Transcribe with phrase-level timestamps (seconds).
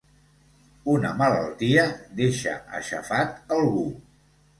[0.93, 1.83] Una malaltia,
[2.21, 3.85] deixar aixafat algú.